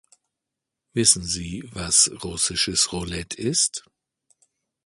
[0.93, 3.83] Wissen Sie, was russisches Roulette ist?